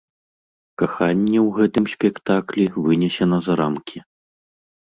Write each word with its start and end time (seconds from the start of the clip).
Каханне 0.81 1.37
ў 1.41 1.49
гэтым 1.59 1.85
спектаклі 1.93 2.65
вынесена 2.89 3.37
за 3.51 3.61
рамкі. 3.63 3.97